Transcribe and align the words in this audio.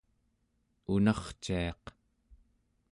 unarciaq 0.93 1.83